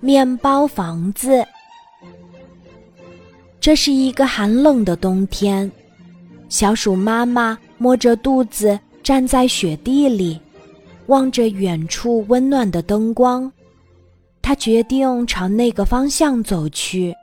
[0.00, 1.44] 面包房子。
[3.60, 5.70] 这是一个寒冷的冬天，
[6.48, 10.40] 小鼠妈妈摸着肚子站在雪地里，
[11.06, 13.52] 望着远处温暖的灯光，
[14.40, 17.14] 它决定朝那个方向走去。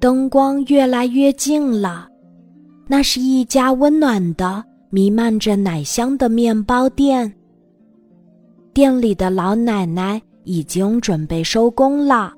[0.00, 2.08] 灯光越来越近了，
[2.88, 7.32] 那是一家温暖的、弥漫着奶香的面包店。
[8.72, 12.32] 店里的老奶奶已经准备收工了，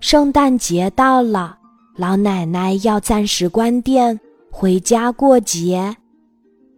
[0.00, 1.56] 圣诞节到了。
[1.96, 4.18] 老奶奶要暂时关店，
[4.50, 5.94] 回家过节。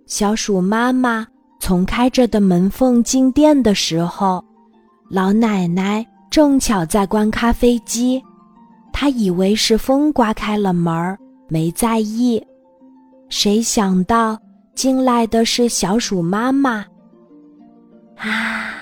[0.06, 1.26] 小鼠妈妈
[1.60, 4.44] 从开着的门缝进店的时候，
[5.08, 8.20] 老奶奶正巧在关咖啡机。
[8.92, 11.16] 她以为是风刮开了门，
[11.48, 12.44] 没在意。
[13.28, 14.38] 谁想到
[14.74, 16.84] 进来的是小鼠妈妈。
[18.16, 18.74] 啊，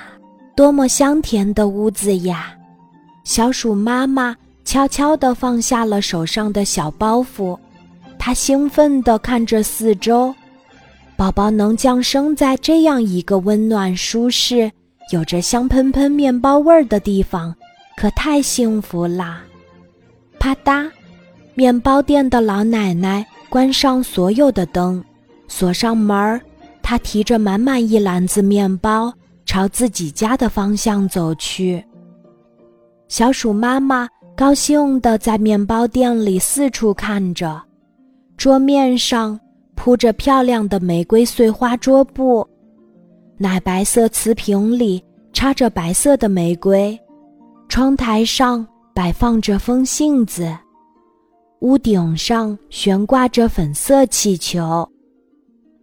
[0.54, 2.54] 多么香甜的屋子呀！
[3.24, 4.36] 小鼠妈妈。
[4.62, 7.58] 悄悄地放下了手上的小包袱，
[8.18, 10.32] 他兴奋地看着四周。
[11.16, 14.70] 宝宝能降生在这样一个温暖、舒适、
[15.12, 17.52] 有着香喷喷面包味儿的地方，
[17.96, 19.42] 可太幸福啦！
[20.38, 20.88] 啪嗒，
[21.54, 25.02] 面包店的老奶奶关上所有的灯，
[25.48, 26.40] 锁上门儿。
[26.80, 29.12] 她提着满满一篮子面包，
[29.50, 31.84] 朝自己家的方向走去。
[33.08, 34.08] 小鼠妈妈。
[34.36, 37.60] 高兴地在面包店里四处看着，
[38.38, 39.38] 桌面上
[39.74, 42.48] 铺着漂亮的玫瑰碎花桌布，
[43.36, 46.98] 奶白色瓷瓶里插着白色的玫瑰，
[47.68, 50.56] 窗台上摆放着风信子，
[51.58, 54.88] 屋顶上悬挂着粉色气球，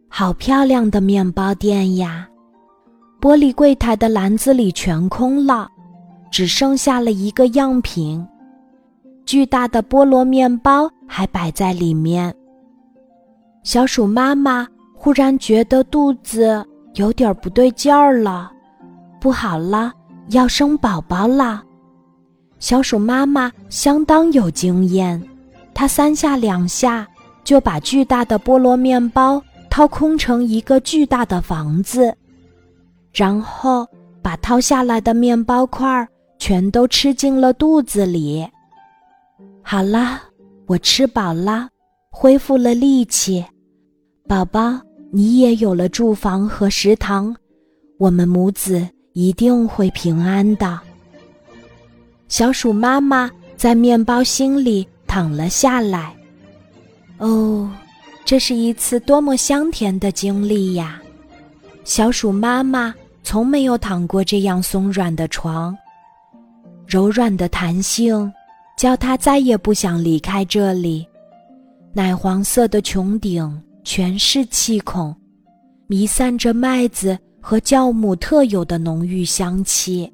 [0.09, 2.27] 好漂亮的面包店呀！
[3.19, 5.67] 玻璃柜台的篮子里全空了，
[6.31, 8.25] 只剩下了一个样品。
[9.25, 12.33] 巨大的菠萝面包还摆在里面。
[13.63, 18.51] 小鼠妈妈忽然觉得肚子有点不对劲儿了，
[19.19, 19.91] 不好了，
[20.29, 21.63] 要生宝宝了。
[22.59, 25.21] 小鼠妈妈相当有经验，
[25.73, 27.05] 它三下两下
[27.43, 32.15] 就把巨大的菠萝面包掏空成一个巨大的房子，
[33.17, 33.83] 然后
[34.21, 36.07] 把掏下来的面包块
[36.37, 38.47] 全都吃进了肚子里。
[39.63, 40.21] 好啦，
[40.67, 41.67] 我吃饱了，
[42.11, 43.43] 恢复了力气。
[44.27, 44.79] 宝宝，
[45.11, 47.35] 你也有了住房和食堂，
[47.97, 50.79] 我们母子一定会平安的。
[52.27, 56.15] 小鼠妈妈在面包心里躺了下来。
[57.17, 57.67] 哦，
[58.25, 61.01] 这是一次多么香甜的经历呀！
[61.83, 62.93] 小鼠妈妈
[63.27, 65.77] 从没有躺过这样松软的床，
[66.85, 68.31] 柔软的弹性。
[68.77, 71.05] 叫他再也不想离开这里。
[71.93, 75.13] 奶黄色的穹顶全是气孔，
[75.87, 80.09] 弥散着麦子和酵母特有的浓郁香气。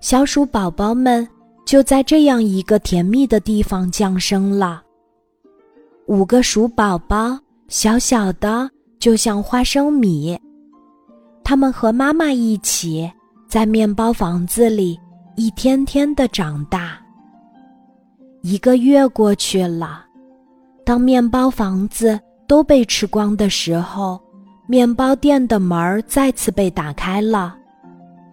[0.00, 1.28] 小鼠宝宝们
[1.66, 4.82] 就在这样一个甜蜜的地方降生了。
[6.06, 7.38] 五个鼠宝宝，
[7.68, 10.36] 小小的，就像花生米。
[11.50, 13.10] 他们和妈妈一起
[13.48, 14.96] 在面包房子里
[15.34, 16.96] 一天天的长大。
[18.40, 20.04] 一个月过去了，
[20.84, 22.16] 当面包房子
[22.46, 24.20] 都被吃光的时候，
[24.68, 27.56] 面包店的门儿再次被打开了。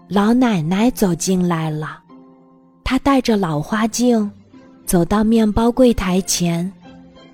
[0.08, 2.00] 老奶奶走进来了，
[2.84, 4.32] 她戴着老花镜，
[4.86, 6.72] 走到面包柜台前，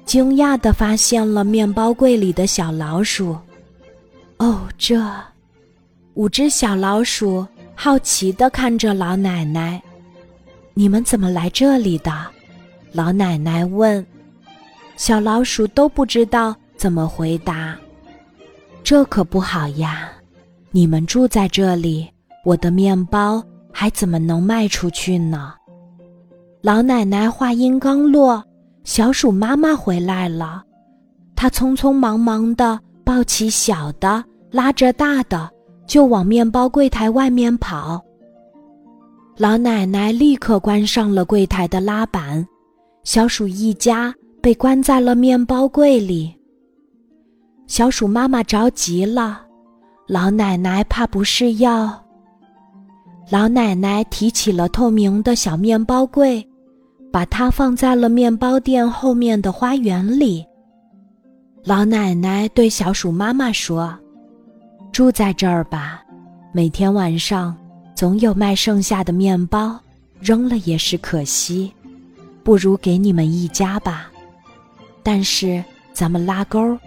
[0.06, 3.36] 惊讶地发现了面包柜里的小老鼠。
[4.38, 4.98] 哦，这
[6.16, 9.82] 五只小老鼠好奇地看着老奶奶
[10.76, 12.12] ：“你们怎么来这里的？”
[12.94, 14.06] 老奶奶问
[14.96, 17.76] ：“小老鼠都不知道怎么回答。
[18.84, 20.12] 这可不好呀！
[20.70, 22.08] 你们住在这里，
[22.46, 25.56] 我的面包还怎么能卖出去呢？”
[26.62, 28.44] 老奶奶话音刚落，
[28.84, 30.64] 小鼠妈妈回来了。
[31.36, 35.50] 她匆匆忙忙地抱起小的，拉着大的，
[35.86, 38.02] 就往面包柜台外面跑。
[39.38, 42.46] 老奶奶立刻关上了柜台的拉板。
[43.04, 46.34] 小鼠一家被关在了面包柜里。
[47.68, 49.42] 小鼠妈妈着急了，
[50.08, 52.02] 老奶奶怕不是要……
[53.30, 56.46] 老奶奶提起了透明的小面包柜，
[57.12, 60.46] 把它放在了面包店后面的花园里。
[61.64, 63.98] 老奶奶对小鼠妈妈说
[64.94, 66.04] ：“住在这儿吧，
[66.52, 67.58] 每天晚上
[67.96, 69.78] 总有卖剩下的面包，
[70.20, 71.74] 扔了也是可惜，
[72.44, 74.12] 不如给你们一家吧。
[75.02, 75.64] 但是
[75.94, 76.78] 咱们拉钩，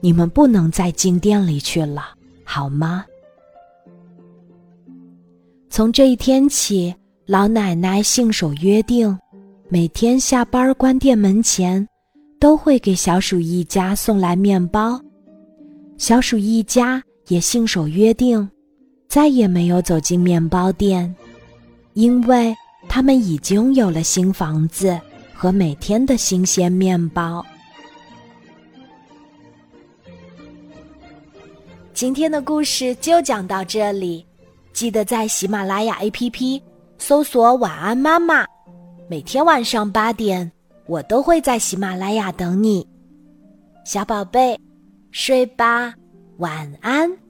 [0.00, 2.10] 你们不能再进店里去了，
[2.44, 3.04] 好吗？
[5.68, 6.94] 从这一天起，
[7.26, 9.18] 老奶奶信守约定，
[9.68, 11.84] 每天下班关店门前，
[12.38, 15.00] 都会给小鼠一家送来面包。
[15.96, 18.48] 小鼠一家也信守约定，
[19.08, 21.14] 再也没有走进面包店，
[21.94, 22.54] 因为
[22.88, 24.98] 他们已经有了新房子
[25.34, 27.44] 和每天的新鲜面包。
[31.92, 34.24] 今天的故事就讲到这里。
[34.72, 36.62] 记得在喜马拉雅 APP
[36.98, 38.46] 搜索“晚安妈妈”，
[39.10, 40.48] 每天晚上八点，
[40.86, 42.86] 我都会在喜马拉雅等你，
[43.84, 44.56] 小宝贝，
[45.10, 45.92] 睡吧，
[46.38, 47.27] 晚安。